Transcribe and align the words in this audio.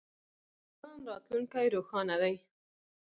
د 0.03 0.03
ایران 0.79 0.99
راتلونکی 1.09 1.65
روښانه 1.75 2.15
دی. 2.21 2.35